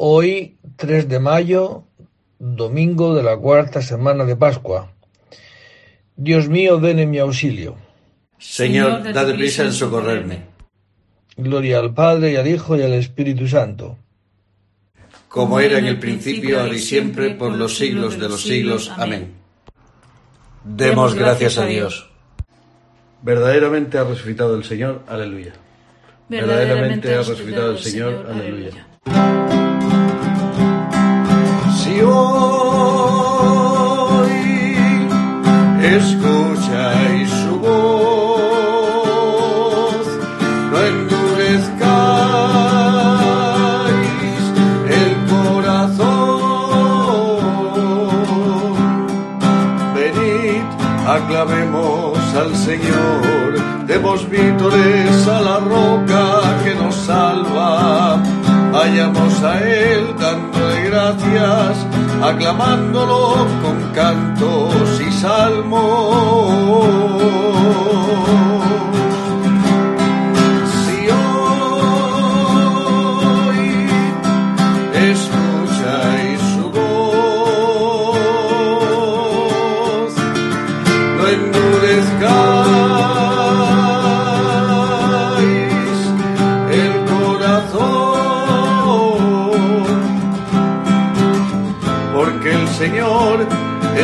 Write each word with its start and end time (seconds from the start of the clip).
Hoy, 0.00 0.58
3 0.76 1.08
de 1.08 1.18
mayo, 1.18 1.82
domingo 2.38 3.16
de 3.16 3.24
la 3.24 3.36
cuarta 3.36 3.82
semana 3.82 4.24
de 4.24 4.36
Pascua. 4.36 4.92
Dios 6.14 6.48
mío, 6.48 6.78
ven 6.78 7.00
en 7.00 7.10
mi 7.10 7.18
auxilio. 7.18 7.74
Señor, 8.38 9.12
date 9.12 9.34
prisa 9.34 9.64
en 9.64 9.72
socorrerme. 9.72 10.44
Gloria 11.36 11.80
al 11.80 11.94
Padre 11.94 12.30
y 12.30 12.36
al 12.36 12.46
Hijo 12.46 12.76
y 12.76 12.82
al 12.82 12.92
Espíritu 12.92 13.48
Santo. 13.48 13.98
Como 15.26 15.58
era 15.58 15.78
en 15.80 15.86
el 15.86 15.98
principio, 15.98 16.60
ahora 16.60 16.76
y 16.76 16.78
siempre, 16.78 17.30
por 17.30 17.56
los 17.56 17.76
siglos 17.76 18.20
de 18.20 18.28
los 18.28 18.42
siglos. 18.42 18.92
Amén. 18.96 19.32
Demos 20.62 21.16
gracias 21.16 21.58
a 21.58 21.66
Dios. 21.66 22.08
Verdaderamente 23.22 23.98
ha 23.98 24.04
resucitado 24.04 24.54
el 24.54 24.62
Señor. 24.62 25.02
Aleluya. 25.08 25.54
Verdaderamente 26.28 27.12
ha 27.12 27.18
resucitado 27.18 27.72
el 27.72 27.78
Señor. 27.78 28.28
Aleluya. 28.30 29.57
Si 31.98 32.04
hoy 32.04 33.08
escucháis 35.82 37.28
su 37.28 37.58
voz, 37.58 38.86
no 40.70 40.78
endurezcáis 40.78 41.82
el 45.00 45.12
corazón. 45.26 45.88
Venid, 49.96 50.62
aclamemos 51.08 52.16
al 52.36 52.54
Señor, 52.54 53.50
demos 53.88 54.30
vítores 54.30 55.26
a 55.26 55.40
la 55.40 55.58
roca 55.58 56.42
que 56.62 56.76
nos 56.76 56.94
salva. 56.94 58.22
Vayamos 58.70 59.42
a 59.42 59.58
Él 59.60 60.14
dándole 60.20 60.82
gracias, 60.90 61.86
aclamándolo 62.22 63.46
con 63.62 63.92
cantos 63.92 65.00
y 65.00 65.10
salmos. 65.12 67.07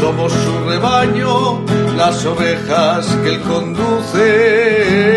Somos 0.00 0.30
su 0.30 0.68
rebaño, 0.68 1.60
las 1.96 2.24
ovejas 2.26 3.06
que 3.22 3.28
Él 3.30 3.40
conduce. 3.40 5.16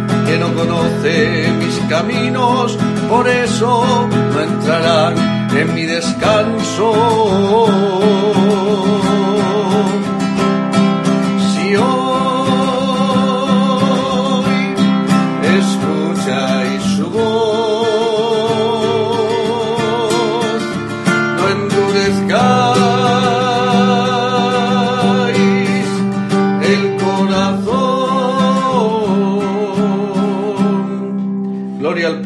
que 0.25 0.37
no 0.37 0.53
conoce 0.53 1.51
mis 1.59 1.77
caminos, 1.89 2.77
por 3.09 3.27
eso 3.27 4.07
no 4.33 4.41
entrarán 4.41 5.49
en 5.55 5.73
mi 5.73 5.85
descanso. 5.85 6.91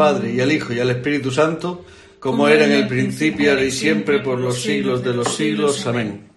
Padre 0.06 0.34
y 0.34 0.40
al 0.40 0.52
Hijo 0.52 0.72
y 0.72 0.80
al 0.80 0.92
Espíritu 0.92 1.32
Santo, 1.32 1.84
como 2.20 2.48
era 2.48 2.66
en 2.66 2.74
el 2.74 2.88
principio, 2.88 3.50
ahora 3.50 3.64
y 3.64 3.72
siempre, 3.72 4.20
por 4.20 4.38
los 4.40 4.62
siglos 4.62 5.04
de 5.04 5.14
los 5.14 5.36
siglos. 5.36 5.86
Amén. 5.88 6.30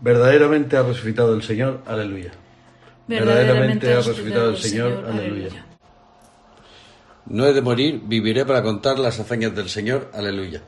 Verdaderamente 0.00 0.78
ha 0.78 0.82
resucitado 0.82 1.34
el 1.34 1.42
Señor. 1.42 1.82
Aleluya. 1.86 2.32
Verdaderamente 3.06 3.92
ha 3.92 3.96
resucitado 3.96 4.50
el 4.50 4.56
Señor. 4.56 5.04
Aleluya. 5.10 5.66
No 7.26 7.46
he 7.46 7.52
de 7.52 7.60
morir, 7.60 8.00
viviré 8.02 8.46
para 8.46 8.62
contar 8.62 8.98
las 8.98 9.20
hazañas 9.20 9.54
del 9.54 9.68
Señor. 9.68 10.10
Aleluya. 10.14 10.62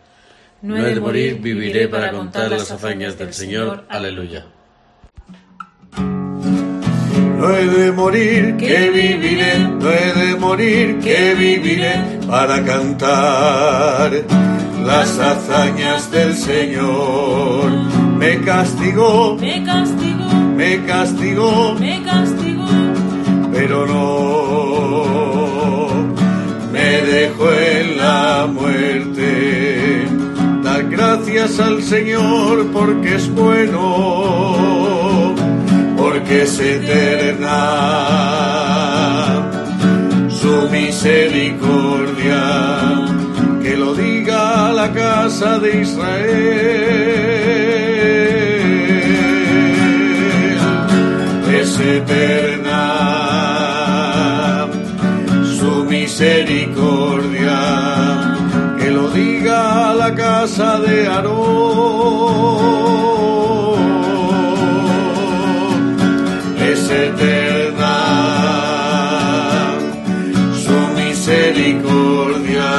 No 0.61 0.77
he 0.77 0.95
de 0.95 1.01
morir, 1.01 1.41
viviré 1.41 1.89
para 1.89 2.13
contar 2.13 2.51
las 2.51 2.71
hazañas 2.71 3.17
del 3.19 3.33
Señor. 3.33 3.87
Aleluya. 3.89 4.47
No 7.43 7.51
he 7.57 7.67
de 7.67 7.91
morir, 7.91 8.57
que 8.57 8.91
viviré, 8.91 9.59
no 9.59 9.91
he 9.91 10.13
de 10.13 10.37
morir, 10.37 11.01
que 11.01 11.35
viviré 11.35 12.21
para 12.29 12.63
cantar 12.63 14.13
las 14.85 15.19
hazañas 15.19 16.09
del 16.13 16.37
Señor. 16.37 17.69
Me 18.17 18.41
castigó, 18.43 19.37
Me 19.41 19.65
castigó, 19.65 20.29
me 20.55 20.85
castigó, 20.85 21.75
me 21.81 22.01
castigó, 22.05 22.69
pero 23.53 23.89
no 23.89 25.89
me 26.71 27.03
dejó 27.13 27.53
en 27.53 27.97
la 27.97 28.49
muerte. 28.53 30.07
Da 30.63 30.81
gracias 30.83 31.59
al 31.59 31.83
Señor 31.83 32.69
porque 32.73 33.17
es 33.17 33.29
bueno, 33.35 34.82
porque 36.33 36.43
es 36.43 36.59
eterna 36.61 37.59
su 40.29 40.69
misericordia. 40.71 42.43
Que 43.63 43.77
lo 43.77 43.95
diga 43.95 44.73
la 44.73 44.93
casa 44.93 45.59
de 45.59 45.83
Israel. 45.83 46.23
Es 51.61 51.79
eterna 51.79 52.81
su 55.59 55.85
misericordia, 55.85 57.59
que 58.79 58.91
lo 58.91 59.11
diga 59.11 59.95
la 59.95 60.15
casa 60.15 60.81
de 60.81 61.07
Aarón. 61.07 62.02
Eterna. 66.93 67.97
Su 70.65 70.77
misericordia, 71.01 72.71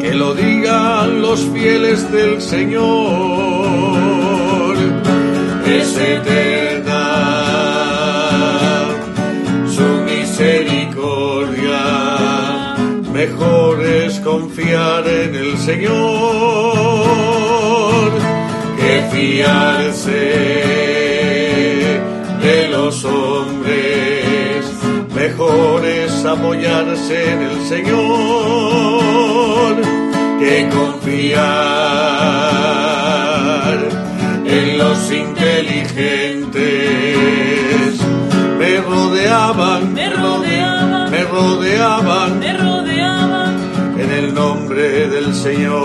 que 0.00 0.14
lo 0.14 0.34
digan 0.34 1.22
los 1.22 1.40
fieles 1.52 2.10
del 2.10 2.40
Señor, 2.40 2.84
es 5.66 5.96
eterna. 5.96 7.04
Su 9.76 9.88
misericordia, 10.10 11.80
mejor 13.12 13.82
es 13.84 14.20
confiar 14.20 15.06
en 15.06 15.34
el 15.34 15.58
Señor 15.58 15.94
que 18.76 19.02
fiarse 19.12 20.83
mejor 25.54 25.84
es 25.86 26.24
apoyarse 26.24 27.32
en 27.32 27.42
el 27.42 27.60
Señor 27.68 28.04
que 30.38 30.68
confiar 30.68 31.44
en 34.46 34.78
los 34.78 35.12
inteligentes. 35.12 36.62
Me 38.58 38.80
rodeaban, 38.80 39.92
me 39.94 40.10
rodeaban, 40.10 41.10
me 41.10 41.24
rodeaban, 41.24 42.38
me 42.38 42.56
rodeaban. 42.56 43.54
En 43.98 44.10
el 44.10 44.34
nombre 44.34 45.08
del 45.08 45.34
Señor 45.34 45.84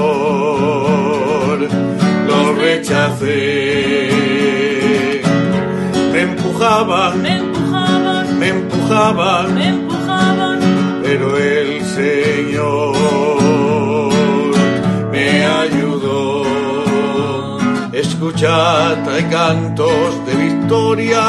los 2.28 2.58
rechacé 2.58 4.10
me 6.12 6.22
empujaban, 6.22 7.22
me 7.22 7.38
empujaban, 7.38 7.39
me 7.39 7.39
empujaban, 9.00 9.56
me 9.56 9.68
empujaban, 9.70 10.60
pero 11.04 11.38
el 11.38 11.82
Señor 11.86 12.96
me 15.12 15.46
ayudó. 15.46 16.44
Escuchad, 17.94 19.08
hay 19.10 19.24
cantos 19.26 20.26
de 20.26 20.36
victoria 20.36 21.22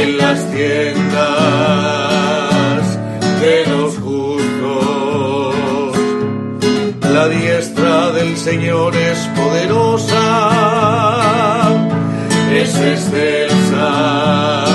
en 0.00 0.18
las 0.18 0.50
tiendas 0.52 1.22
de 3.40 3.66
los 3.66 3.98
justos. 3.98 5.54
La 7.10 7.28
diestra 7.28 8.12
del 8.12 8.36
Señor 8.36 8.94
es 8.96 9.18
poderosa 9.36 10.72
es 12.54 12.74
excelsa 12.76 14.71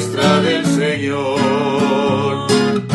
diestra 0.00 0.40
del 0.40 0.64
Señor. 0.64 2.46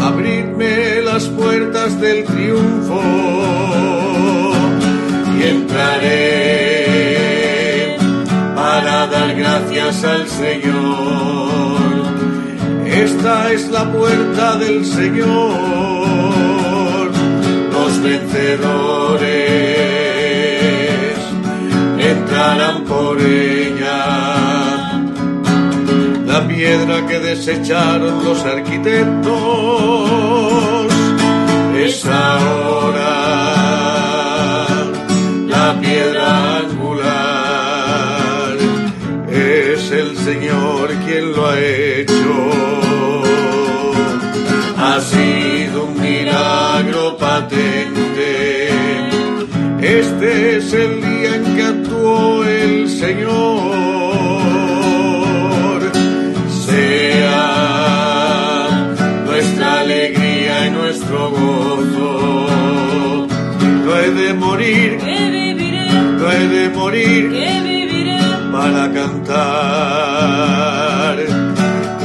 Abridme 0.01 1.01
las 1.03 1.25
puertas 1.25 2.01
del 2.01 2.25
triunfo 2.25 3.01
y 5.37 5.43
entraré 5.43 6.87
para 8.55 9.05
dar 9.07 9.35
gracias 9.35 10.03
al 10.03 10.27
Señor. 10.27 11.79
Esta 12.85 13.51
es 13.51 13.69
la 13.69 13.91
puerta 13.91 14.57
del 14.57 14.83
Señor, 14.85 15.25
los 17.71 18.01
vencedores 18.01 19.25
entrarán 21.99 22.83
por 22.85 23.21
ella. 23.21 23.54
Piedra 26.55 27.05
que 27.05 27.19
desecharon 27.19 28.23
los 28.23 28.43
arquitectos 28.45 29.35
es 31.77 32.05
ahora 32.05 33.11
la 35.47 35.79
piedra 35.81 36.59
angular. 36.59 38.55
Es 39.29 39.91
el 39.91 40.17
Señor 40.17 40.93
quien 41.05 41.33
lo 41.33 41.45
ha 41.45 41.59
hecho. 41.59 42.33
Ha 44.77 45.01
sido 45.01 45.85
un 45.85 46.01
milagro 46.01 47.17
patente. 47.17 48.69
Este 49.81 50.57
es 50.57 50.73
el 50.73 51.01
día 51.01 51.35
en 51.35 51.55
que 51.55 51.65
el 52.47 52.89
Señor. 52.89 53.94
He 66.45 66.47
de 66.47 66.69
morir, 66.69 67.31
que 67.31 67.61
viviré 67.61 68.19
para 68.51 68.91
cantar 68.93 69.25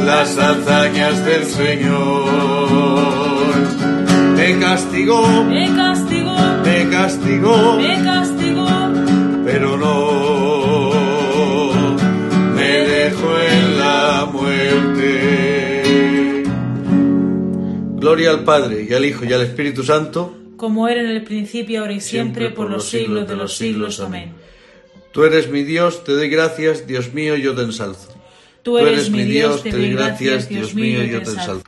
las 0.05 0.39
hazañas 0.39 1.25
del 1.25 1.45
Señor. 1.45 2.31
Me 4.37 4.59
castigó, 4.59 5.45
me 5.45 5.67
castigó, 5.77 6.37
me 6.65 6.89
castigó, 6.91 7.77
me 7.77 8.03
castigó 8.03 8.67
pero 9.45 9.77
no 9.77 10.11
me 12.55 12.71
dejo 12.89 13.29
en 13.51 13.79
la 13.79 14.29
muerte. 14.33 15.13
Gloria 17.97 18.31
al 18.31 18.45
Padre 18.45 18.87
y 18.89 18.95
al 18.95 19.05
Hijo 19.05 19.25
y 19.25 19.33
al 19.33 19.43
Espíritu 19.43 19.83
Santo, 19.83 20.40
como 20.61 20.89
era 20.89 21.01
en 21.01 21.09
el 21.09 21.25
principio, 21.25 21.81
ahora 21.81 21.95
y 21.95 22.03
siempre, 22.03 22.51
por, 22.51 22.69
los 22.69 22.91
siglos 22.91 23.27
de 23.27 23.35
los 23.35 23.57
siglos. 23.57 23.99
Amén. 23.99 24.35
Tú 25.11 25.25
eres 25.25 25.49
mi 25.49 25.63
Dios, 25.63 26.05
te 26.05 26.13
doy 26.13 26.29
gracias, 26.29 26.87
Dios 26.87 27.15
mío, 27.15 27.35
yo 27.35 27.55
te 27.55 27.63
ensalzo. 27.63 28.13
Tú 28.63 28.77
eres, 28.77 29.09
mi 29.09 29.25
Dios, 29.25 29.63
te 29.63 29.71
doy 29.71 29.95
gracias, 29.95 30.51
Dios 30.51 30.75
mío, 30.75 31.03
yo 31.03 31.23
te 31.23 31.31
ensalzo. 31.31 31.65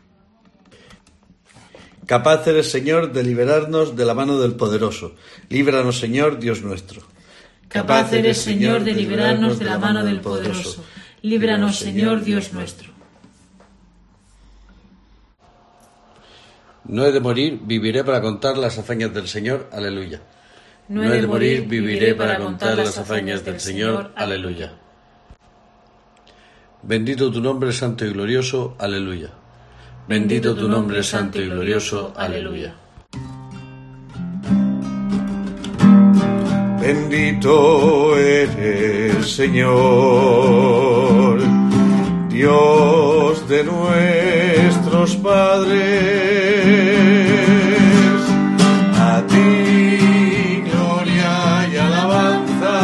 Capaz 2.04 2.46
eres, 2.46 2.70
Señor, 2.70 3.14
de 3.14 3.22
liberarnos 3.22 3.96
de 3.96 4.04
la 4.04 4.12
mano 4.12 4.38
del 4.38 4.56
poderoso. 4.56 5.14
Líbranos, 5.48 5.98
Señor, 5.98 6.38
Dios 6.38 6.60
nuestro. 6.60 7.00
Capaz 7.68 8.12
eres, 8.12 8.36
Señor, 8.42 8.84
de 8.84 8.92
librarnos 8.92 9.58
de 9.58 9.64
la 9.64 9.78
mano 9.78 10.04
del 10.04 10.20
poderoso. 10.20 10.84
Líbranos, 11.22 11.78
Señor, 11.78 12.24
Dios 12.24 12.52
nuestro. 12.52 12.92
No 16.84 17.06
he 17.06 17.12
de 17.12 17.20
morir, 17.20 17.60
viviré 17.62 18.03
para 18.05 18.20
contar 18.20 18.58
las 18.58 18.79
hazañas 18.79 19.15
del 19.15 19.29
Señor. 19.29 19.69
Aleluya. 19.72 20.20
No 20.89 21.05
he 21.05 21.20
de 21.20 21.27
morir, 21.27 21.67
viviré 21.67 22.15
para 22.15 22.39
contar 22.39 22.77
las 22.77 22.98
hazañas 22.98 23.44
del 23.44 23.60
Señor. 23.60 24.10
Aleluya. 24.17 24.72
Bendito 26.82 27.31
tu 27.31 27.41
nombre, 27.41 27.72
santo 27.72 28.05
y 28.05 28.12
glorioso. 28.12 28.74
Aleluya. 28.79 29.31
Bendito 30.08 30.55
tu 30.55 30.69
nombre, 30.69 31.03
santo 31.03 31.41
y 31.41 31.48
glorioso. 31.48 32.12
Aleluya. 32.17 32.74
Bendito 36.81 38.19
eres, 38.19 39.31
Señor, 39.31 39.70
Dios 42.32 43.46
de 43.46 43.62
nuestros 43.62 45.17
padres. 45.17 45.81
A 48.98 49.22
ti 49.29 50.65
gloria 50.70 51.69
y 51.70 51.77
alabanza, 51.77 52.77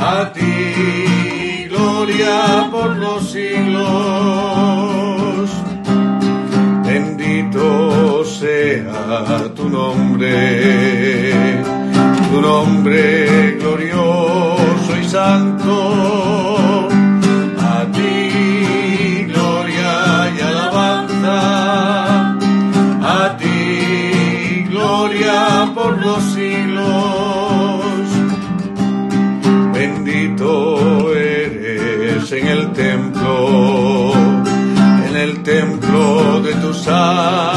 a 0.00 0.32
ti 0.34 1.66
gloria 1.70 2.68
por 2.70 2.90
los 2.96 3.30
siglos. 3.30 3.88
Bendito 6.84 8.22
sea 8.24 9.50
tu 9.56 9.68
nombre 9.70 11.08
tu 12.30 12.40
nombre 12.40 13.17
time. 36.88 37.47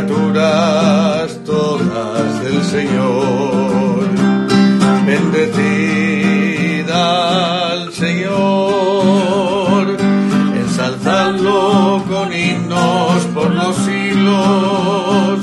Criaturas 0.00 1.38
todas 1.44 2.42
del 2.42 2.64
Señor, 2.64 4.08
bendecida 5.06 7.02
al 7.72 7.92
Señor, 7.92 9.98
ensalzadlo 10.56 12.02
con 12.08 12.32
himnos 12.32 13.24
por 13.34 13.54
los 13.54 13.76
siglos, 13.76 15.40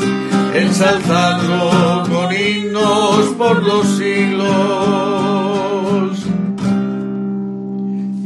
ensalzadlo 0.55 2.03
con 2.09 2.35
himnos 2.35 3.27
por 3.37 3.61
los 3.63 3.85
siglos. 3.97 4.76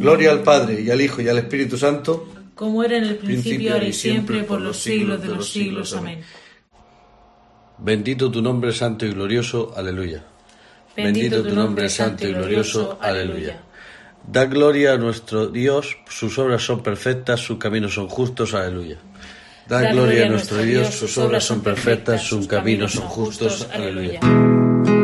Gloria 0.01 0.31
al 0.31 0.41
Padre 0.41 0.81
y 0.81 0.89
al 0.89 0.99
Hijo 0.99 1.21
y 1.21 1.29
al 1.29 1.37
Espíritu 1.37 1.77
Santo. 1.77 2.27
como 2.55 2.83
era 2.83 2.97
en 2.97 3.05
el 3.05 3.15
principio, 3.15 3.73
ahora 3.73 3.85
y 3.85 3.93
siempre, 3.93 4.43
por 4.43 4.61
los 4.61 4.77
siglos 4.77 5.21
de 5.21 5.29
los 5.29 5.49
siglos. 5.49 5.93
Amén. 5.93 6.21
Bendito 7.79 8.29
tu 8.29 8.41
nombre 8.41 8.71
santo 8.71 9.05
y 9.05 9.11
glorioso. 9.11 9.73
Aleluya. 9.75 10.23
Bendito 10.95 11.41
tu 11.41 11.55
nombre 11.55 11.89
santo 11.89 12.27
y 12.27 12.33
glorioso. 12.33 12.99
Aleluya. 13.01 13.63
Da 14.27 14.45
gloria 14.45 14.93
a 14.93 14.97
nuestro 14.97 15.47
Dios, 15.47 15.97
sus 16.07 16.37
obras 16.37 16.61
son 16.61 16.83
perfectas, 16.83 17.39
sus 17.39 17.57
caminos 17.57 17.95
son 17.95 18.07
justos. 18.07 18.53
Aleluya. 18.53 18.97
Da 19.67 19.91
gloria 19.91 20.27
a 20.27 20.29
nuestro 20.29 20.57
Dios, 20.61 20.93
sus 20.93 21.17
obras 21.17 21.43
son 21.43 21.61
perfectas, 21.61 22.21
sus 22.21 22.47
caminos 22.47 22.91
son 22.91 23.07
justos. 23.07 23.67
Aleluya. 23.73 24.19
Aleluya, 24.21 25.00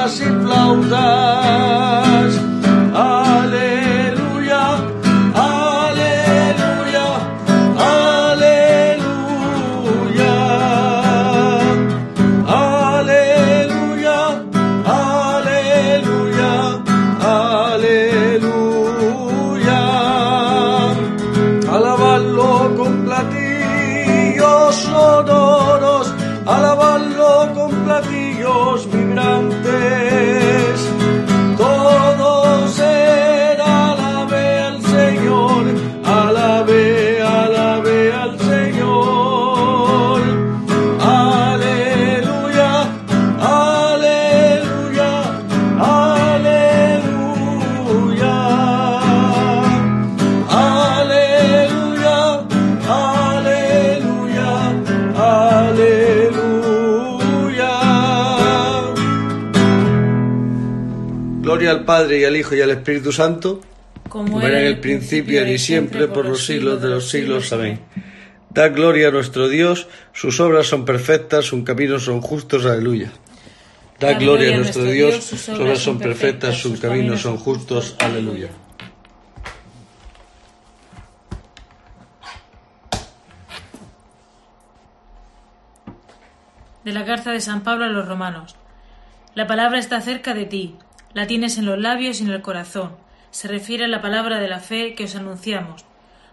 passi 0.00 0.24
flauta. 0.24 2.09
Padre 62.00 62.20
y 62.20 62.24
al 62.24 62.34
Hijo 62.34 62.54
y 62.54 62.62
al 62.62 62.70
Espíritu 62.70 63.12
Santo, 63.12 63.60
Como 64.08 64.40
era 64.40 64.60
en 64.60 64.68
el 64.68 64.80
principio 64.80 65.46
y 65.46 65.58
siempre 65.58 66.08
por 66.08 66.24
los 66.24 66.46
siglos 66.46 66.80
de 66.80 66.88
los 66.88 67.10
siglos. 67.10 67.52
Amén. 67.52 67.78
Da 68.48 68.68
gloria 68.68 69.08
a 69.08 69.10
nuestro 69.10 69.50
Dios, 69.50 69.86
sus 70.14 70.40
obras 70.40 70.66
son 70.66 70.86
perfectas, 70.86 71.44
sus 71.44 71.62
caminos 71.62 72.04
son 72.04 72.22
justos. 72.22 72.64
Aleluya. 72.64 73.12
Da 73.98 74.14
gloria 74.14 74.54
a 74.54 74.56
nuestro 74.56 74.84
Dios, 74.84 75.22
sus 75.22 75.46
obras 75.50 75.78
son 75.80 75.98
perfectas, 75.98 76.56
sus 76.56 76.80
caminos 76.80 77.20
son 77.20 77.36
justos. 77.36 77.96
Aleluya. 77.98 78.48
De 86.82 86.92
la 86.92 87.04
carta 87.04 87.30
de 87.30 87.42
San 87.42 87.62
Pablo 87.62 87.84
a 87.84 87.88
los 87.88 88.08
romanos. 88.08 88.56
La 89.34 89.46
palabra 89.46 89.78
está 89.78 90.00
cerca 90.00 90.32
de 90.32 90.46
ti, 90.46 90.76
la 91.12 91.26
tienes 91.26 91.58
en 91.58 91.66
los 91.66 91.78
labios 91.78 92.20
y 92.20 92.24
en 92.24 92.30
el 92.30 92.42
corazón. 92.42 92.96
Se 93.30 93.48
refiere 93.48 93.84
a 93.84 93.88
la 93.88 94.00
palabra 94.00 94.38
de 94.38 94.48
la 94.48 94.60
fe 94.60 94.94
que 94.94 95.04
os 95.04 95.16
anunciamos. 95.16 95.84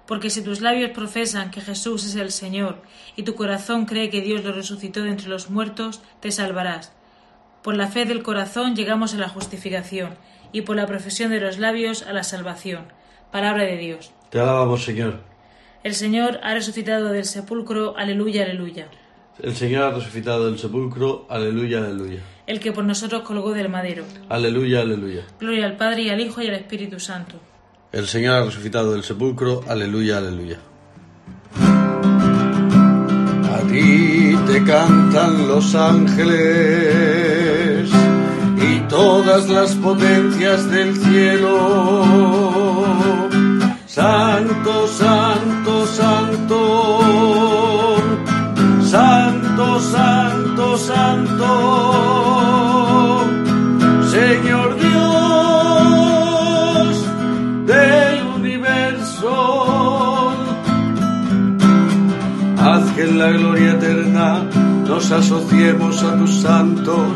Porque 0.05 0.29
si 0.29 0.41
tus 0.41 0.61
labios 0.61 0.91
profesan 0.91 1.51
que 1.51 1.61
Jesús 1.61 2.05
es 2.05 2.15
el 2.15 2.31
Señor 2.31 2.81
y 3.15 3.23
tu 3.23 3.35
corazón 3.35 3.85
cree 3.85 4.09
que 4.09 4.21
Dios 4.21 4.43
lo 4.43 4.53
resucitó 4.53 5.03
de 5.03 5.09
entre 5.09 5.27
los 5.27 5.49
muertos, 5.49 6.01
te 6.21 6.31
salvarás. 6.31 6.93
Por 7.61 7.75
la 7.75 7.87
fe 7.87 8.05
del 8.05 8.23
corazón 8.23 8.75
llegamos 8.75 9.13
a 9.13 9.17
la 9.17 9.27
justificación 9.27 10.15
y 10.53 10.61
por 10.61 10.77
la 10.77 10.87
profesión 10.87 11.31
de 11.31 11.41
los 11.41 11.57
labios 11.57 12.03
a 12.03 12.13
la 12.13 12.23
salvación. 12.23 12.85
Palabra 13.31 13.63
de 13.63 13.77
Dios. 13.77 14.11
Te 14.29 14.39
alabamos, 14.39 14.85
Señor. 14.85 15.19
El 15.83 15.93
Señor 15.93 16.39
ha 16.43 16.53
resucitado 16.53 17.09
del 17.09 17.25
sepulcro. 17.25 17.97
Aleluya, 17.97 18.43
aleluya. 18.43 18.87
El 19.41 19.55
Señor 19.55 19.83
ha 19.83 19.91
resucitado 19.91 20.45
del 20.45 20.57
sepulcro. 20.57 21.25
Aleluya, 21.29 21.79
aleluya. 21.79 22.21
El 22.47 22.59
que 22.61 22.71
por 22.71 22.85
nosotros 22.85 23.21
colgó 23.23 23.53
del 23.53 23.69
madero. 23.69 24.05
Aleluya, 24.29 24.79
aleluya. 24.81 25.23
Gloria 25.39 25.65
al 25.65 25.75
Padre 25.75 26.03
y 26.03 26.09
al 26.09 26.21
Hijo 26.21 26.41
y 26.41 26.47
al 26.47 26.55
Espíritu 26.55 26.97
Santo. 26.99 27.39
El 27.91 28.07
Señor 28.07 28.35
ha 28.35 28.45
resucitado 28.45 28.93
del 28.93 29.03
sepulcro. 29.03 29.65
Aleluya, 29.67 30.17
aleluya. 30.17 30.57
A 33.53 33.59
ti 33.69 34.35
te 34.47 34.63
cantan 34.63 35.47
los 35.47 35.75
ángeles 35.75 36.27
y 38.57 38.79
todas 38.89 39.49
las 39.49 39.75
potencias 39.75 40.71
del 40.71 40.95
cielo. 40.95 42.87
Santo, 43.87 44.87
santo, 44.87 45.85
santo, 45.87 46.57
Santo, 48.89 49.79
santo, 49.81 50.77
santo, 50.77 51.45
Señor 54.09 54.79
Dios 54.79 54.97
del 57.65 58.23
universo. 58.37 60.31
Haz 62.59 62.91
que 62.95 63.03
en 63.03 63.19
la 63.19 63.31
gloria 63.31 63.71
eterna 63.73 64.45
nos 64.87 65.11
asociemos 65.11 66.01
a 66.03 66.15
tus 66.15 66.33
santos. 66.35 67.11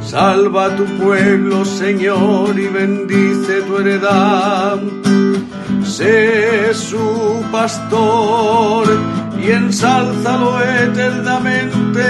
Salva 0.00 0.66
a 0.66 0.76
tu 0.76 0.84
pueblo, 1.02 1.64
Señor, 1.64 2.58
y 2.58 2.66
bendice 2.66 3.62
tu 3.62 3.78
heredad. 3.78 4.78
Sé 5.82 6.74
su 6.74 7.42
pastor 7.50 9.17
y 9.40 9.50
ensálzalo 9.50 10.60
eternamente. 10.62 12.06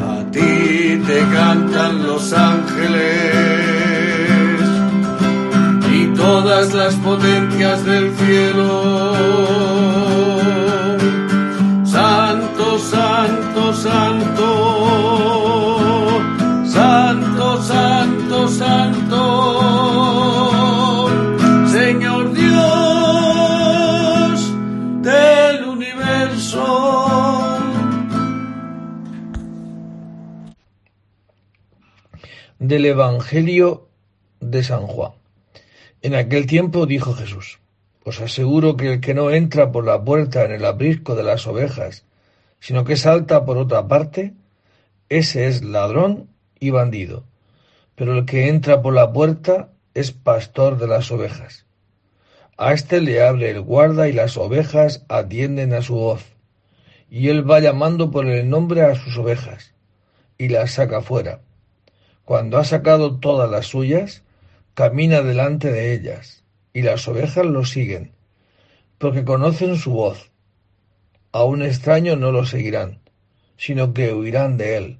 A 0.00 0.30
ti 0.30 1.02
te 1.06 1.20
cantan 1.32 2.06
los 2.06 2.32
ángeles 2.32 3.72
y 5.92 6.06
todas 6.14 6.72
las 6.74 6.94
potencias 6.96 7.84
del 7.84 8.14
cielo. 8.16 9.14
Santo, 11.84 12.78
santo, 12.78 13.72
santo, 13.74 14.48
santo, 16.64 17.62
santo, 17.62 18.48
santo, 18.48 19.01
Del 32.64 32.86
Evangelio 32.86 33.88
de 34.38 34.62
San 34.62 34.86
Juan. 34.86 35.14
En 36.00 36.14
aquel 36.14 36.46
tiempo 36.46 36.86
dijo 36.86 37.12
Jesús, 37.12 37.58
os 38.04 38.20
aseguro 38.20 38.76
que 38.76 38.92
el 38.92 39.00
que 39.00 39.14
no 39.14 39.32
entra 39.32 39.72
por 39.72 39.84
la 39.84 40.04
puerta 40.04 40.44
en 40.44 40.52
el 40.52 40.64
aprisco 40.64 41.16
de 41.16 41.24
las 41.24 41.44
ovejas, 41.48 42.04
sino 42.60 42.84
que 42.84 42.94
salta 42.94 43.44
por 43.44 43.58
otra 43.58 43.88
parte, 43.88 44.34
ese 45.08 45.48
es 45.48 45.64
ladrón 45.64 46.28
y 46.60 46.70
bandido. 46.70 47.24
Pero 47.96 48.16
el 48.16 48.26
que 48.26 48.48
entra 48.48 48.80
por 48.80 48.94
la 48.94 49.12
puerta 49.12 49.70
es 49.92 50.12
pastor 50.12 50.78
de 50.78 50.86
las 50.86 51.10
ovejas. 51.10 51.66
A 52.56 52.74
éste 52.74 53.00
le 53.00 53.24
abre 53.24 53.50
el 53.50 53.60
guarda 53.60 54.06
y 54.06 54.12
las 54.12 54.36
ovejas 54.36 55.04
atienden 55.08 55.74
a 55.74 55.82
su 55.82 55.96
voz. 55.96 56.36
Y 57.10 57.28
él 57.28 57.42
va 57.50 57.58
llamando 57.58 58.12
por 58.12 58.28
el 58.28 58.48
nombre 58.48 58.82
a 58.82 58.94
sus 58.94 59.18
ovejas 59.18 59.74
y 60.38 60.46
las 60.46 60.70
saca 60.70 61.00
fuera. 61.00 61.40
Cuando 62.24 62.58
ha 62.58 62.64
sacado 62.64 63.18
todas 63.18 63.50
las 63.50 63.66
suyas, 63.66 64.22
camina 64.74 65.22
delante 65.22 65.72
de 65.72 65.92
ellas, 65.92 66.44
y 66.72 66.82
las 66.82 67.06
ovejas 67.08 67.44
lo 67.44 67.64
siguen, 67.64 68.12
porque 68.98 69.24
conocen 69.24 69.76
su 69.76 69.92
voz. 69.92 70.30
A 71.32 71.44
un 71.44 71.62
extraño 71.62 72.16
no 72.16 72.30
lo 72.30 72.44
seguirán, 72.44 73.00
sino 73.56 73.92
que 73.92 74.12
huirán 74.12 74.56
de 74.56 74.76
él, 74.76 74.98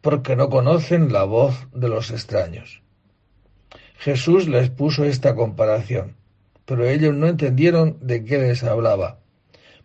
porque 0.00 0.36
no 0.36 0.48
conocen 0.50 1.12
la 1.12 1.24
voz 1.24 1.66
de 1.72 1.88
los 1.88 2.10
extraños. 2.10 2.82
Jesús 3.98 4.46
les 4.48 4.70
puso 4.70 5.04
esta 5.04 5.34
comparación, 5.34 6.16
pero 6.64 6.86
ellos 6.86 7.14
no 7.14 7.26
entendieron 7.26 7.98
de 8.00 8.24
qué 8.24 8.38
les 8.38 8.62
hablaba. 8.64 9.18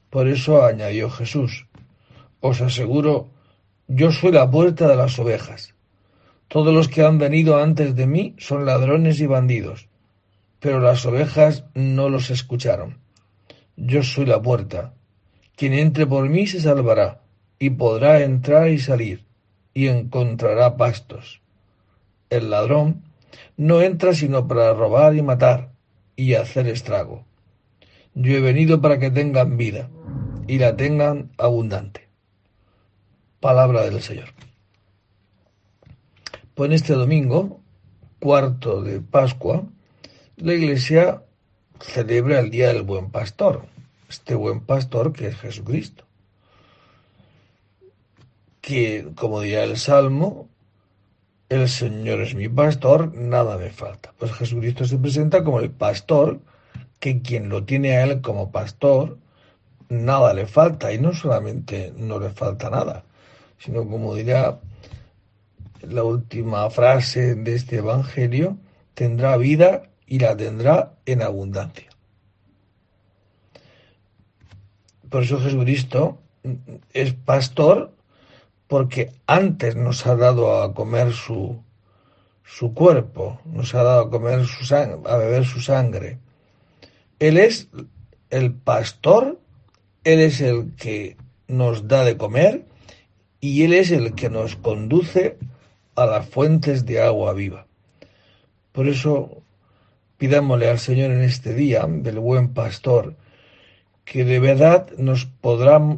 Por 0.10 0.28
eso 0.28 0.65
añadió 0.65 1.10
Jesús, 1.10 1.67
os 2.41 2.60
aseguro, 2.62 3.30
yo 3.88 4.12
soy 4.12 4.32
la 4.32 4.50
puerta 4.50 4.88
de 4.88 4.96
las 4.96 5.17
ovejas. 5.20 5.70
Todos 6.51 6.73
los 6.73 6.89
que 6.89 7.05
han 7.05 7.17
venido 7.17 7.63
antes 7.63 7.95
de 7.95 8.05
mí 8.05 8.35
son 8.37 8.65
ladrones 8.65 9.21
y 9.21 9.25
bandidos, 9.25 9.87
pero 10.59 10.81
las 10.81 11.05
ovejas 11.05 11.63
no 11.75 12.09
los 12.09 12.29
escucharon. 12.29 12.97
Yo 13.77 14.03
soy 14.03 14.25
la 14.25 14.41
puerta. 14.41 14.93
Quien 15.55 15.71
entre 15.71 16.05
por 16.05 16.27
mí 16.27 16.47
se 16.47 16.59
salvará, 16.59 17.21
y 17.57 17.69
podrá 17.69 18.21
entrar 18.21 18.67
y 18.67 18.79
salir, 18.79 19.23
y 19.73 19.87
encontrará 19.87 20.75
pastos. 20.75 21.41
El 22.29 22.49
ladrón 22.49 23.05
no 23.55 23.81
entra 23.81 24.13
sino 24.13 24.45
para 24.45 24.73
robar 24.73 25.15
y 25.15 25.21
matar, 25.21 25.71
y 26.17 26.33
hacer 26.33 26.67
estrago. 26.67 27.23
Yo 28.13 28.35
he 28.35 28.41
venido 28.41 28.81
para 28.81 28.99
que 28.99 29.09
tengan 29.09 29.55
vida, 29.55 29.89
y 30.49 30.57
la 30.57 30.75
tengan 30.75 31.31
abundante. 31.37 32.09
Palabra 33.39 33.83
del 33.83 34.01
Señor. 34.01 34.33
Pues 36.55 36.67
en 36.67 36.73
este 36.73 36.93
domingo, 36.93 37.61
cuarto 38.19 38.81
de 38.81 38.99
Pascua, 38.99 39.63
la 40.35 40.53
Iglesia 40.53 41.23
celebra 41.79 42.39
el 42.39 42.51
Día 42.51 42.67
del 42.67 42.83
Buen 42.83 43.09
Pastor, 43.09 43.65
este 44.09 44.35
buen 44.35 44.59
pastor 44.59 45.13
que 45.13 45.27
es 45.27 45.37
Jesucristo, 45.37 46.03
que, 48.59 49.07
como 49.15 49.39
diría 49.39 49.63
el 49.63 49.77
Salmo, 49.77 50.49
el 51.47 51.69
Señor 51.69 52.19
es 52.19 52.35
mi 52.35 52.49
pastor, 52.49 53.13
nada 53.15 53.57
me 53.57 53.69
falta. 53.69 54.13
Pues 54.19 54.33
Jesucristo 54.33 54.83
se 54.83 54.97
presenta 54.97 55.45
como 55.45 55.61
el 55.61 55.71
pastor, 55.71 56.41
que 56.99 57.21
quien 57.21 57.47
lo 57.47 57.63
tiene 57.63 57.95
a 57.95 58.03
él 58.03 58.21
como 58.21 58.51
pastor, 58.51 59.17
nada 59.87 60.33
le 60.33 60.47
falta, 60.47 60.91
y 60.91 60.99
no 60.99 61.13
solamente 61.13 61.93
no 61.95 62.19
le 62.19 62.29
falta 62.29 62.69
nada, 62.69 63.05
sino 63.57 63.87
como 63.87 64.15
dirá 64.15 64.59
la 65.84 66.04
última 66.04 66.70
frase 66.70 67.36
de 67.36 67.56
este 67.56 67.78
Evangelio, 67.78 68.58
tendrá 68.94 69.38
vida 69.38 69.84
y 70.06 70.20
la 70.20 70.36
tendrá 70.36 70.94
en 71.06 71.22
abundancia. 71.22 71.89
Por 75.10 75.24
eso 75.24 75.39
Jesucristo 75.39 76.20
es 76.94 77.13
pastor 77.13 77.94
porque 78.67 79.12
antes 79.28 79.76
nos 79.76 80.08
ha 80.08 80.15
dado 80.15 80.62
a 80.62 80.74
comer 80.74 81.12
su, 81.12 81.62
su 82.44 82.74
cuerpo, 82.74 83.41
nos 83.46 83.76
ha 83.76 83.84
dado 83.84 84.02
a 84.04 84.10
comer 84.10 84.46
su 84.46 84.74
a 84.74 85.17
beber 85.17 85.46
su 85.46 85.60
sangre. 85.60 86.20
Él 87.20 87.38
es 87.38 87.67
el 88.30 88.54
pastor, 88.54 89.39
Él 90.04 90.22
es 90.22 90.39
el 90.39 90.74
que 90.76 91.17
nos 91.48 91.88
da 91.88 92.06
de 92.06 92.15
comer 92.15 92.65
y 93.41 93.63
Él 93.63 93.74
es 93.74 93.91
el 93.91 94.15
que 94.15 94.30
nos 94.30 94.56
conduce 94.56 95.38
a 95.95 96.06
las 96.06 96.27
fuentes 96.27 96.86
de 96.86 97.01
agua 97.01 97.34
viva. 97.34 97.67
Por 98.71 98.88
eso 98.88 99.43
pidámosle 100.17 100.69
al 100.69 100.80
Señor 100.80 101.12
en 101.12 101.23
este 101.23 101.54
día 101.54 101.86
del 101.88 102.19
buen 102.19 102.54
pastor 102.54 103.15
que 104.06 104.23
de 104.23 104.39
verdad 104.39 104.89
nos, 104.97 105.27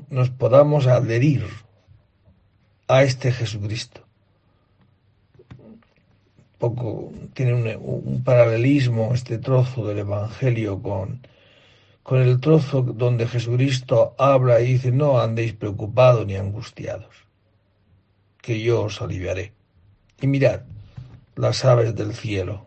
nos 0.10 0.30
podamos 0.30 0.88
adherir 0.88 1.46
a 2.88 3.04
este 3.04 3.32
Jesucristo. 3.32 4.02
Poco 6.58 7.12
tiene 7.34 7.54
un, 7.54 8.04
un, 8.06 8.24
paralelismo 8.24 9.14
este 9.14 9.38
trozo 9.38 9.86
del 9.86 10.00
Evangelio 10.00 10.82
con, 10.82 11.28
con 12.04 12.22
el 12.22 12.40
trozo 12.40 12.82
donde 12.82 13.28
Jesucristo 13.28 14.16
habla 14.18 14.62
y 14.62 14.74
dice, 14.74 14.92
no 14.92 15.20
andéis 15.20 15.54
preocupados 15.54 16.26
ni 16.26 16.36
angustiados, 16.36 17.16
que 18.42 18.62
yo 18.62 18.84
os 18.84 19.02
aliviaré. 19.02 19.52
Y 20.24 20.28
mirad 20.28 20.62
las 21.36 21.66
aves 21.66 21.96
del 21.96 22.14
cielo, 22.14 22.66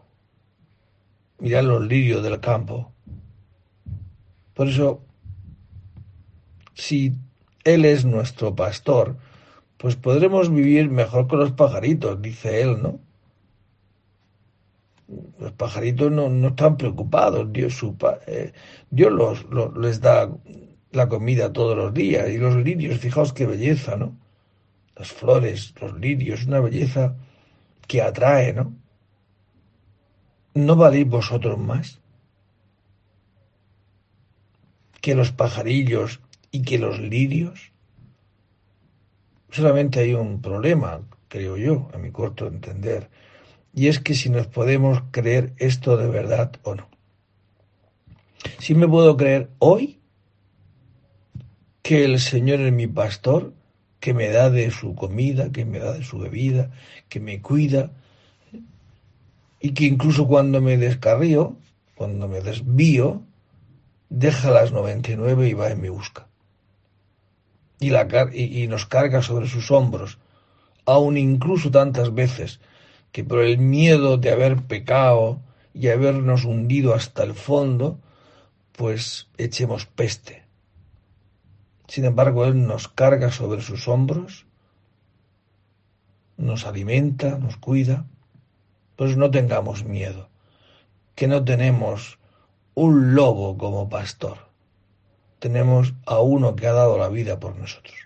mirad 1.39 1.65
los 1.65 1.87
lirios 1.87 2.23
del 2.23 2.39
campo. 2.39 2.93
Por 4.53 4.69
eso, 4.69 5.01
si 6.75 7.15
Él 7.65 7.87
es 7.87 8.05
nuestro 8.05 8.55
pastor, 8.55 9.17
pues 9.79 9.97
podremos 9.97 10.53
vivir 10.53 10.91
mejor 10.91 11.29
con 11.29 11.39
los 11.39 11.53
pajaritos, 11.53 12.21
dice 12.21 12.61
Él, 12.61 12.83
¿no? 12.83 13.01
Los 15.41 15.53
pajaritos 15.53 16.13
no, 16.13 16.29
no 16.29 16.49
están 16.49 16.77
preocupados, 16.77 17.51
Dios, 17.55 17.73
su, 17.73 17.97
eh, 18.27 18.53
Dios 18.91 19.11
los, 19.49 19.79
les 19.79 20.03
da 20.03 20.31
la 20.91 21.09
comida 21.09 21.55
todos 21.55 21.75
los 21.75 21.95
días. 21.95 22.29
Y 22.29 22.37
los 22.37 22.55
lirios, 22.57 22.99
fijaos 22.99 23.33
qué 23.33 23.47
belleza, 23.47 23.97
¿no? 23.97 24.15
Las 24.95 25.11
flores, 25.11 25.73
los 25.81 25.99
lirios, 25.99 26.45
una 26.45 26.61
belleza 26.61 27.17
que 27.87 28.03
atrae, 28.03 28.53
¿no? 28.53 28.75
¿No 30.55 30.77
valéis 30.77 31.09
vosotros 31.09 31.59
más 31.59 32.01
que 35.01 35.15
los 35.15 35.33
pajarillos 35.33 36.21
y 36.51 36.63
que 36.63 36.79
los 36.79 36.99
lirios? 36.99 37.73
Solamente 39.51 40.01
hay 40.01 40.15
un 40.15 40.41
problema, 40.41 41.01
creo 41.29 41.57
yo, 41.57 41.89
a 41.95 41.99
mi 41.99 42.11
corto 42.11 42.47
entender, 42.47 43.11
y 43.73 43.89
es 43.89 44.01
que 44.01 44.15
si 44.15 44.31
nos 44.31 44.47
podemos 44.47 45.03
creer 45.11 45.53
esto 45.59 45.97
de 45.97 46.09
verdad 46.09 46.53
o 46.63 46.75
no. 46.75 46.89
Si 48.59 48.75
me 48.75 48.89
puedo 48.89 49.17
creer 49.17 49.51
hoy 49.59 50.01
que 51.83 52.05
el 52.05 52.19
Señor 52.19 52.61
es 52.61 52.73
mi 52.73 52.87
pastor, 52.87 53.53
que 54.01 54.15
me 54.15 54.29
da 54.29 54.51
de 54.51 54.71
su 54.71 54.95
comida, 54.95 55.51
que 55.51 55.65
me 55.65 55.79
da 55.79 55.93
de 55.93 56.05
su 56.05 56.19
bebida, 56.19 56.71
que 57.09 57.21
me 57.21 57.41
cuida, 57.41 57.93
y 59.61 59.73
que 59.73 59.85
incluso 59.85 60.27
cuando 60.27 60.61
me 60.61 60.77
descarrío, 60.77 61.57
cuando 61.95 62.29
me 62.29 62.41
desvío, 62.41 63.23
deja 64.09 64.51
las 64.51 64.73
99 64.73 65.49
y 65.49 65.55
va 65.55 65.71
en 65.71 65.81
mi 65.81 65.89
busca. 65.89 66.29
Y, 67.81 67.91
la, 67.91 68.07
y 68.33 68.67
nos 68.69 68.87
carga 68.87 69.23
sobre 69.23 69.49
sus 69.49 69.71
hombros, 69.71 70.19
aun 70.85 71.17
incluso 71.17 71.71
tantas 71.71 72.15
veces 72.15 72.61
que 73.13 73.25
por 73.25 73.41
el 73.41 73.59
miedo 73.59 74.19
de 74.19 74.31
haber 74.31 74.63
pecado 74.63 75.41
y 75.75 75.89
habernos 75.89 76.45
hundido 76.45 76.95
hasta 76.95 77.23
el 77.25 77.35
fondo, 77.35 77.99
pues 78.73 79.29
echemos 79.37 79.87
peste. 79.87 80.46
Sin 81.89 82.05
embargo, 82.05 82.45
Él 82.45 82.67
nos 82.67 82.89
carga 82.89 83.31
sobre 83.31 83.63
sus 83.63 83.89
hombros, 83.89 84.47
nos 86.37 86.67
alimenta, 86.67 87.39
nos 87.39 87.57
cuida, 87.57 88.07
pues 88.97 89.17
no 89.17 89.31
tengamos 89.31 89.85
miedo, 89.85 90.29
que 91.15 91.29
no 91.29 91.45
tenemos 91.45 92.19
un 92.75 93.15
lobo 93.15 93.57
como 93.57 93.89
pastor, 93.89 94.39
tenemos 95.39 95.95
a 96.07 96.21
uno 96.21 96.57
que 96.57 96.67
ha 96.67 96.73
dado 96.73 96.99
la 96.99 97.09
vida 97.09 97.39
por 97.39 97.57
nosotros. 97.57 97.97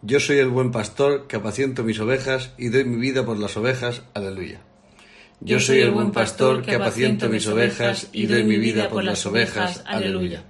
Yo 0.00 0.20
soy 0.20 0.38
el 0.38 0.48
buen 0.48 0.70
pastor 0.70 1.26
que 1.26 1.36
apaciento 1.36 1.82
mis 1.82 1.98
ovejas 1.98 2.54
y 2.56 2.68
doy 2.68 2.84
mi 2.84 2.96
vida 2.96 3.26
por 3.26 3.36
las 3.36 3.56
ovejas. 3.56 4.04
Aleluya. 4.14 4.60
Yo 5.40 5.60
soy 5.60 5.78
el 5.80 5.92
buen 5.92 6.10
pastor 6.10 6.62
que 6.62 6.74
apaciento 6.74 7.28
mis 7.28 7.46
ovejas 7.46 8.08
y 8.12 8.26
doy 8.26 8.42
mi 8.42 8.56
vida 8.56 8.88
por 8.88 9.04
las 9.04 9.24
ovejas. 9.24 9.84
Aleluya. 9.86 10.42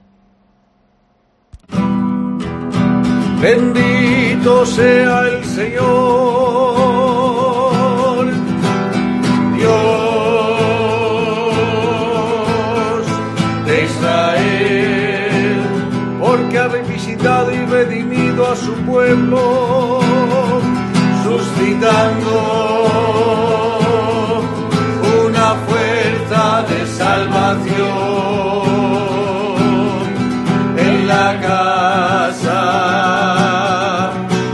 Bendito 3.40 4.66
sea 4.66 5.28
el 5.28 5.44
Señor, 5.44 5.84
Dios 9.56 9.76
de 13.66 13.84
Israel, 13.84 15.60
porque 16.18 16.58
ha 16.58 16.66
revisitado 16.68 17.54
y 17.54 17.58
redimido 17.66 18.50
a 18.50 18.56
su 18.56 18.72
pueblo, 18.86 20.00
suscitando 21.22 22.78
en 30.76 31.08
la 31.08 31.40
casa 31.40 32.60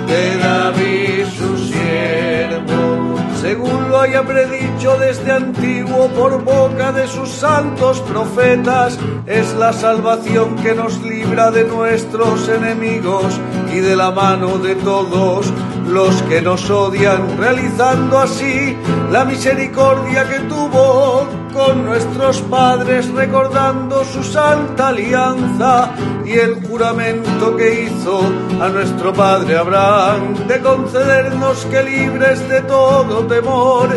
de 0.06 0.38
David 0.38 1.26
su 1.36 1.58
siervo, 1.58 3.16
según 3.40 3.88
lo 3.90 4.00
haya 4.00 4.22
predicho 4.22 4.96
desde 4.98 5.32
antiguo 5.32 6.06
por 6.10 6.44
boca 6.44 6.92
de 6.92 7.08
sus 7.08 7.30
santos 7.30 7.98
profetas, 8.02 8.96
es 9.26 9.52
la 9.54 9.72
salvación 9.72 10.54
que 10.56 10.76
nos 10.76 11.02
libra 11.02 11.50
de 11.50 11.64
nuestros 11.64 12.48
enemigos 12.48 13.40
y 13.72 13.80
de 13.80 13.96
la 13.96 14.12
mano 14.12 14.58
de 14.58 14.76
todos 14.76 15.52
los 15.88 16.22
que 16.22 16.40
nos 16.42 16.70
odian, 16.70 17.38
realizando 17.38 18.20
así 18.20 18.76
la 19.10 19.24
misericordia 19.24 20.28
que 20.28 20.38
tuvo 20.48 21.43
con 21.54 21.84
nuestros 21.84 22.40
padres, 22.42 23.08
recordando 23.10 24.04
su 24.04 24.22
santa 24.24 24.88
alianza 24.88 25.90
y 26.26 26.32
el 26.32 26.56
juramento 26.66 27.56
que 27.56 27.84
hizo 27.84 28.20
a 28.60 28.68
nuestro 28.68 29.12
padre 29.12 29.56
Abraham 29.56 30.34
de 30.48 30.60
concedernos 30.60 31.64
que 31.66 31.82
libres 31.84 32.46
de 32.48 32.60
todo 32.62 33.24
temor, 33.26 33.88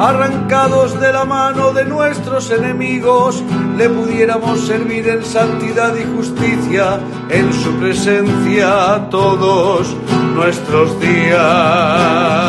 arrancados 0.00 1.00
de 1.00 1.12
la 1.12 1.24
mano 1.24 1.72
de 1.72 1.84
nuestros 1.84 2.50
enemigos, 2.50 3.42
le 3.76 3.88
pudiéramos 3.88 4.66
servir 4.66 5.08
en 5.08 5.24
santidad 5.24 5.94
y 5.94 6.04
justicia 6.16 6.98
en 7.30 7.52
su 7.52 7.72
presencia 7.78 9.06
todos 9.10 9.96
nuestros 10.34 11.00
días. 11.00 12.48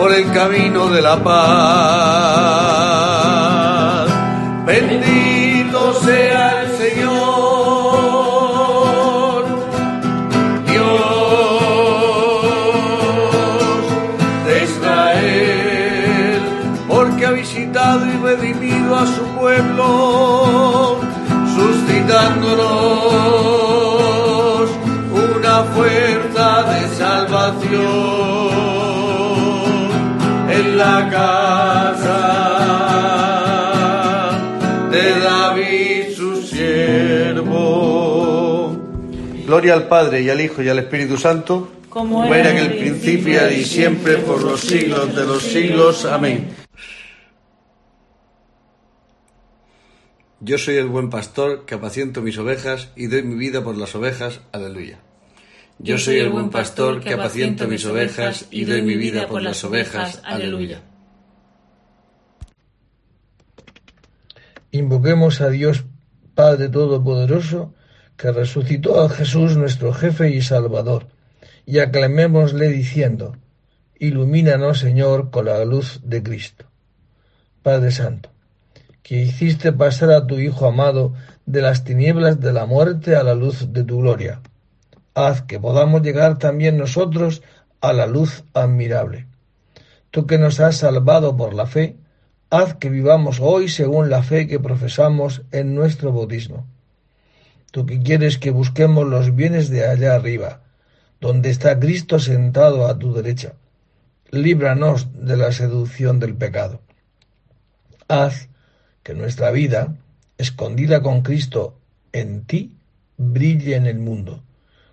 por 0.00 0.12
el 0.14 0.32
camino 0.32 0.88
de 0.88 1.02
la 1.02 1.22
paz. 1.22 1.30
Bendito 4.64 5.19
Gloria 39.60 39.74
al 39.74 39.88
Padre 39.88 40.22
y 40.22 40.30
al 40.30 40.40
Hijo 40.40 40.62
y 40.62 40.70
al 40.70 40.78
Espíritu 40.78 41.18
Santo, 41.18 41.70
Como 41.90 42.24
era 42.34 42.50
en 42.50 42.56
el 42.56 42.78
principio 42.78 43.50
y 43.50 43.62
siempre 43.62 44.16
por 44.16 44.42
los 44.42 44.58
siglos 44.62 45.14
de 45.14 45.26
los 45.26 45.42
siglos. 45.42 46.06
Amén. 46.06 46.48
Yo 50.40 50.56
soy 50.56 50.76
el 50.76 50.86
buen 50.86 51.10
pastor 51.10 51.66
que 51.66 51.74
apaciento 51.74 52.22
mis 52.22 52.38
ovejas 52.38 52.88
y 52.96 53.08
doy 53.08 53.22
mi 53.22 53.34
vida 53.34 53.62
por 53.62 53.76
las 53.76 53.94
ovejas. 53.94 54.40
Aleluya. 54.52 55.00
Yo 55.78 55.98
soy 55.98 56.20
el 56.20 56.30
buen 56.30 56.48
pastor 56.48 57.00
que 57.00 57.12
apaciento 57.12 57.68
mis 57.68 57.84
ovejas 57.84 58.46
y 58.50 58.64
doy 58.64 58.80
mi 58.80 58.96
vida 58.96 59.26
por 59.26 59.42
las 59.42 59.62
ovejas. 59.62 60.22
Aleluya. 60.24 60.80
Invoquemos 64.70 65.42
a 65.42 65.50
Dios 65.50 65.84
Padre 66.34 66.70
Todopoderoso, 66.70 67.74
que 68.20 68.32
resucitó 68.32 69.00
a 69.00 69.08
Jesús 69.08 69.56
nuestro 69.56 69.94
jefe 69.94 70.28
y 70.28 70.42
Salvador, 70.42 71.06
y 71.64 71.78
aclamémosle 71.78 72.68
diciendo, 72.68 73.34
Ilumínanos, 73.98 74.78
Señor, 74.78 75.30
con 75.30 75.46
la 75.46 75.64
luz 75.64 76.02
de 76.04 76.22
Cristo. 76.22 76.66
Padre 77.62 77.90
Santo, 77.92 78.28
que 79.02 79.22
hiciste 79.22 79.72
pasar 79.72 80.10
a 80.10 80.26
tu 80.26 80.38
Hijo 80.38 80.66
amado 80.66 81.14
de 81.46 81.62
las 81.62 81.84
tinieblas 81.84 82.40
de 82.40 82.52
la 82.52 82.66
muerte 82.66 83.16
a 83.16 83.22
la 83.22 83.34
luz 83.34 83.72
de 83.72 83.84
tu 83.84 84.00
gloria. 84.00 84.42
Haz 85.14 85.40
que 85.40 85.58
podamos 85.58 86.02
llegar 86.02 86.38
también 86.38 86.76
nosotros 86.76 87.42
a 87.80 87.94
la 87.94 88.06
luz 88.06 88.44
admirable. 88.52 89.28
Tú 90.10 90.26
que 90.26 90.36
nos 90.36 90.60
has 90.60 90.76
salvado 90.76 91.38
por 91.38 91.54
la 91.54 91.64
fe, 91.64 91.96
haz 92.50 92.74
que 92.74 92.90
vivamos 92.90 93.40
hoy 93.40 93.70
según 93.70 94.10
la 94.10 94.22
fe 94.22 94.46
que 94.46 94.60
profesamos 94.60 95.40
en 95.52 95.74
nuestro 95.74 96.12
bautismo. 96.12 96.66
Tú 97.70 97.86
que 97.86 98.00
quieres 98.00 98.38
que 98.38 98.50
busquemos 98.50 99.06
los 99.06 99.34
bienes 99.36 99.70
de 99.70 99.86
allá 99.86 100.14
arriba, 100.14 100.60
donde 101.20 101.50
está 101.50 101.78
Cristo 101.78 102.18
sentado 102.18 102.86
a 102.86 102.98
tu 102.98 103.12
derecha. 103.12 103.54
Líbranos 104.30 105.08
de 105.14 105.36
la 105.36 105.52
seducción 105.52 106.18
del 106.18 106.34
pecado. 106.34 106.80
Haz 108.08 108.48
que 109.02 109.14
nuestra 109.14 109.50
vida, 109.50 109.94
escondida 110.38 111.02
con 111.02 111.22
Cristo 111.22 111.78
en 112.12 112.44
ti, 112.44 112.76
brille 113.16 113.76
en 113.76 113.86
el 113.86 113.98
mundo, 113.98 114.42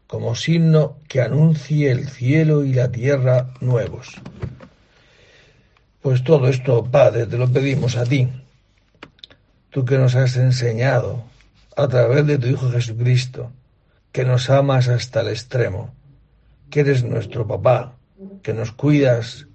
como 0.06 0.36
signo 0.36 0.98
que 1.08 1.22
anuncie 1.22 1.92
el 1.92 2.10
cielo 2.10 2.64
y 2.64 2.74
la 2.74 2.92
tierra 2.92 3.54
nuevos. 3.60 4.22
Pues 6.02 6.24
todo 6.24 6.48
esto, 6.48 6.84
Padre, 6.86 7.26
te 7.26 7.38
lo 7.38 7.52
pedimos 7.52 7.98
a 7.98 8.04
ti, 8.04 8.30
tú 9.72 9.84
que 9.84 9.98
nos 9.98 10.16
has 10.16 10.38
enseñado 10.38 11.24
a 11.78 11.88
través 11.88 12.28
de 12.28 12.38
tu 12.38 12.48
Hijo 12.48 12.70
Jesucristo, 12.70 13.52
que 14.12 14.26
nos 14.26 14.50
amas 14.50 14.90
hasta 14.90 15.22
el 15.22 15.30
extremo, 15.30 15.94
que 16.70 16.82
eres 16.82 17.06
nuestro 17.06 17.48
papá, 17.48 17.96
que 18.44 18.54
nos 18.54 18.74
cuidas 18.74 19.48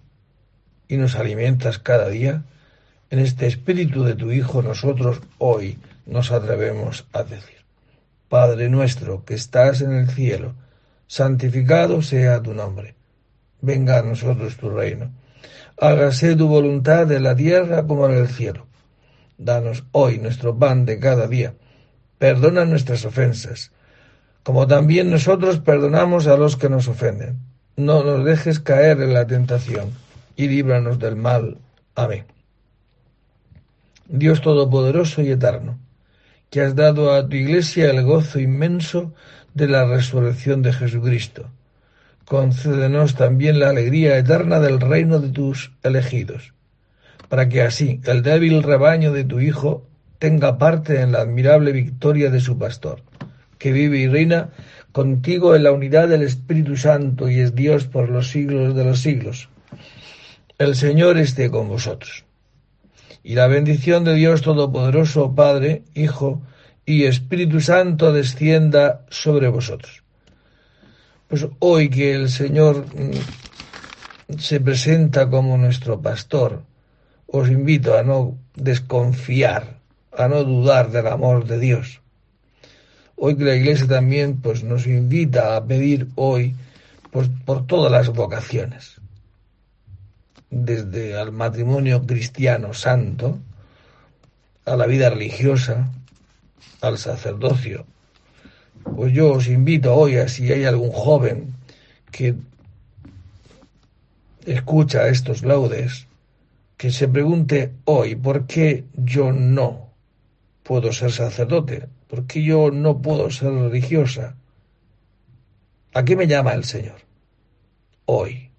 y 0.89 0.97
nos 0.97 1.17
alimentas 1.17 1.79
cada 1.79 2.09
día, 2.09 2.45
en 3.11 3.19
este 3.19 3.47
espíritu 3.47 4.05
de 4.05 4.15
tu 4.15 4.31
Hijo 4.31 4.63
nosotros 4.63 5.21
hoy 5.37 5.79
nos 6.07 6.33
atrevemos 6.33 7.05
a 7.13 7.25
decir, 7.25 7.59
Padre 8.31 8.71
nuestro 8.71 9.25
que 9.27 9.35
estás 9.35 9.83
en 9.83 9.93
el 9.93 10.09
cielo, 10.09 10.55
santificado 11.07 12.01
sea 12.01 12.41
tu 12.41 12.55
nombre, 12.55 12.95
venga 13.61 13.99
a 13.99 14.03
nosotros 14.03 14.57
tu 14.57 14.71
reino 14.71 15.11
hágase 15.83 16.37
tu 16.37 16.49
voluntad 16.49 17.11
en 17.11 17.25
la 17.25 17.35
tierra 17.35 17.85
como 17.87 18.07
en 18.07 18.17
el 18.17 18.29
cielo. 18.29 18.67
Danos 19.39 19.85
hoy 19.93 20.19
nuestro 20.19 20.57
pan 20.57 20.85
de 20.85 20.99
cada 20.99 21.27
día. 21.27 21.55
Perdona 22.23 22.65
nuestras 22.65 23.05
ofensas, 23.05 23.73
como 24.45 24.69
también 24.69 25.11
nosotros 25.11 25.59
perdonamos 25.59 26.29
a 26.29 26.37
los 26.37 26.57
que 26.57 26.69
nos 26.69 26.87
ofenden. 26.87 27.41
No 27.75 28.05
nos 28.05 28.25
dejes 28.25 28.61
caer 28.61 29.01
en 29.01 29.13
la 29.13 29.27
tentación 29.27 29.91
y 30.37 30.47
líbranos 30.47 31.01
del 31.01 31.17
mal. 31.17 31.59
Amén. 31.97 32.27
Dios 34.07 34.41
Todopoderoso 34.41 35.21
y 35.23 35.33
Eterno, 35.33 35.81
que 36.49 36.61
has 36.61 36.77
dado 36.77 37.13
a 37.13 37.29
tu 37.29 37.35
Iglesia 37.35 37.91
el 37.91 38.05
gozo 38.05 38.39
inmenso 38.39 39.13
de 39.55 39.67
la 39.67 39.85
resurrección 39.85 40.63
de 40.63 40.73
Jesucristo 40.73 41.51
concédenos 42.25 43.17
también 43.17 43.59
la 43.59 43.71
alegría 43.71 44.17
eterna 44.17 44.61
del 44.61 44.81
reino 44.81 45.19
de 45.19 45.31
tus 45.31 45.73
elegidos, 45.83 46.55
para 47.29 47.49
que 47.49 47.63
así 47.63 48.01
el 48.05 48.23
débil 48.23 48.63
rebaño 48.63 49.13
de 49.13 49.25
tu 49.25 49.41
Hijo 49.41 49.89
tenga 50.23 50.57
parte 50.57 51.01
en 51.01 51.11
la 51.11 51.23
admirable 51.23 51.73
victoria 51.73 52.31
de 52.31 52.39
su 52.39 52.57
pastor, 52.57 53.03
que 53.59 53.73
vive 53.73 53.99
y 53.99 54.07
reina 54.07 54.51
contigo 54.93 55.57
en 55.57 55.65
la 55.65 55.73
unidad 55.73 56.07
del 56.07 56.23
Espíritu 56.23 56.77
Santo 56.77 57.29
y 57.29 57.41
es 57.41 57.57
Dios 57.57 57.87
por 57.89 58.09
los 58.09 58.31
siglos 58.31 58.77
de 58.77 58.85
los 58.85 59.01
siglos. 59.01 59.49
El 60.59 60.77
Señor 60.77 61.19
esté 61.19 61.51
con 61.51 61.67
vosotros. 61.67 62.25
Y 63.25 63.35
la 63.35 63.49
bendición 63.49 64.05
de 64.05 64.15
Dios 64.15 64.43
Todopoderoso, 64.43 65.35
Padre, 65.35 65.83
Hijo 65.93 66.41
y 66.87 67.03
Espíritu 67.03 67.61
Santo 67.61 68.13
descienda 68.13 69.05
sobre 69.11 69.49
vosotros. 69.49 70.05
Pues 71.27 71.49
hoy 71.59 71.91
que 71.91 72.15
el 72.15 72.29
Señor 72.29 72.87
mm, 72.95 74.39
se 74.39 74.61
presenta 74.61 75.29
como 75.29 75.59
nuestro 75.59 76.01
pastor, 76.01 76.63
os 77.27 77.49
invito 77.49 77.99
a 77.99 78.05
no 78.05 78.39
desconfiar, 78.55 79.82
a 80.17 80.29
no 80.29 80.45
dudar 80.45 80.91
del 80.91 81.07
amor 81.07 81.47
de 81.47 81.59
Dios. 81.59 82.01
Hoy 83.17 83.37
que 83.37 83.45
la 83.45 83.55
Iglesia 83.55 83.87
también 83.87 84.41
pues, 84.41 84.65
nos 84.65 84.87
invita 84.87 85.57
a 85.57 85.65
pedir 85.65 86.09
hoy 86.17 86.55
por 87.45 87.67
todas 87.67 87.93
las 87.93 88.09
vocaciones, 88.09 89.01
desde 90.51 91.19
al 91.19 91.31
matrimonio 91.31 92.07
cristiano 92.07 92.73
santo, 92.73 93.39
a 94.65 94.77
la 94.77 94.87
vida 94.87 95.11
religiosa, 95.11 95.91
al 96.81 96.99
sacerdocio, 96.99 97.87
pues 98.97 99.13
yo 99.13 99.33
os 99.33 99.47
invito 99.47 99.95
hoy 99.95 100.17
a 100.17 100.29
si 100.29 100.53
hay 100.53 100.65
algún 100.65 100.91
joven 100.91 101.55
que 102.11 102.35
escucha 104.45 105.09
estos 105.09 105.43
laudes, 105.43 106.07
que 106.77 106.91
se 106.91 107.09
pregunte 107.09 107.73
hoy, 107.85 108.17
¿por 108.17 108.47
qué 108.47 108.85
yo 108.95 109.33
no 109.33 109.92
puedo 110.73 110.91
ser 110.91 111.13
sacerdote? 111.13 111.87
¿Por 112.09 112.27
qué 112.27 112.43
yo 112.43 112.71
no 112.71 113.03
puedo 113.03 113.31
ser 113.31 113.53
religiosa? 113.53 114.37
¿A 115.93 116.03
qué 116.03 116.17
me 116.17 116.27
llama 116.27 116.55
el 116.55 116.65
Señor? 116.65 117.03
Hoy. 118.07 118.51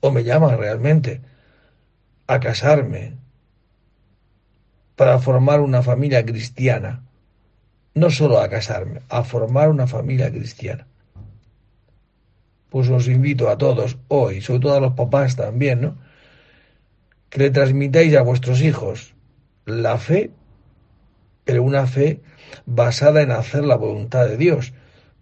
¿O 0.00 0.10
me 0.10 0.24
llama 0.24 0.56
realmente 0.56 1.20
a 2.26 2.40
casarme 2.40 3.18
para 4.96 5.18
formar 5.18 5.60
una 5.60 5.82
familia 5.82 6.24
cristiana? 6.24 7.02
no 7.94 8.08
solo 8.08 8.40
a 8.40 8.48
casarme, 8.48 9.02
a 9.10 9.24
formar 9.24 9.68
una 9.68 9.86
familia 9.86 10.30
cristiana. 10.30 10.86
Pues 12.70 12.88
os 12.88 13.08
invito 13.08 13.50
a 13.50 13.58
todos 13.58 13.98
hoy, 14.08 14.40
sobre 14.40 14.60
todo 14.60 14.74
a 14.74 14.80
los 14.80 14.94
papás 14.94 15.36
también, 15.36 15.82
¿no? 15.82 15.98
Que 17.28 17.40
le 17.40 17.50
transmitáis 17.50 18.16
a 18.16 18.22
vuestros 18.22 18.62
hijos 18.62 19.12
la 19.64 19.98
fe, 19.98 20.30
pero 21.44 21.62
una 21.62 21.86
fe 21.86 22.20
basada 22.66 23.22
en 23.22 23.30
hacer 23.30 23.64
la 23.64 23.76
voluntad 23.76 24.26
de 24.26 24.36
Dios. 24.36 24.72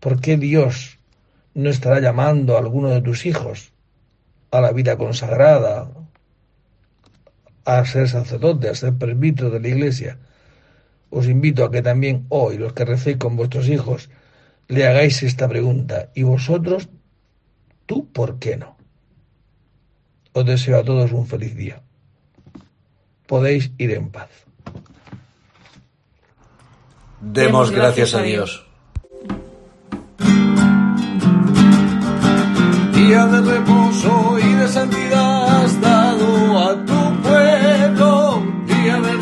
¿Por 0.00 0.20
qué 0.20 0.36
Dios 0.36 0.98
no 1.54 1.70
estará 1.70 2.00
llamando 2.00 2.56
a 2.56 2.60
alguno 2.60 2.88
de 2.90 3.02
tus 3.02 3.26
hijos 3.26 3.72
a 4.50 4.60
la 4.60 4.72
vida 4.72 4.96
consagrada, 4.96 5.90
a 7.64 7.84
ser 7.84 8.08
sacerdote, 8.08 8.68
a 8.68 8.74
ser 8.74 8.94
presbítero 8.94 9.50
de 9.50 9.60
la 9.60 9.68
iglesia? 9.68 10.18
os 11.10 11.26
invito 11.26 11.64
a 11.64 11.70
que 11.70 11.82
también 11.82 12.26
hoy, 12.28 12.56
los 12.56 12.72
que 12.72 12.84
recéis 12.84 13.16
con 13.16 13.36
vuestros 13.36 13.68
hijos, 13.68 14.08
le 14.68 14.86
hagáis 14.86 15.22
esta 15.22 15.48
pregunta. 15.48 16.10
¿Y 16.14 16.22
vosotros, 16.22 16.88
tú 17.86 18.10
por 18.12 18.38
qué 18.38 18.56
no? 18.56 18.76
Os 20.32 20.46
deseo 20.46 20.78
a 20.78 20.84
todos 20.84 21.12
un 21.12 21.26
feliz 21.26 21.56
día 21.56 21.82
podéis 23.30 23.70
ir 23.78 23.92
en 23.92 24.10
paz. 24.10 24.28
Demos 27.20 27.70
gracias 27.70 28.12
a 28.14 28.22
Dios. 28.22 28.66
Día 32.92 33.26
de 33.26 33.40
reposo 33.52 34.36
y 34.46 34.52
de 34.60 34.68
santidad 34.68 35.62
has 35.62 35.80
dado 35.80 36.58
a 36.58 36.70
tu 36.84 37.00
pueblo. 37.22 38.42
Día 38.66 38.96
de 39.06 39.19